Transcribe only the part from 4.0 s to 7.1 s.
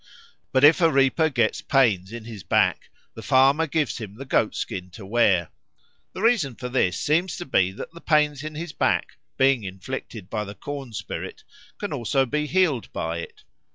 the goat skin to wear. The reason for this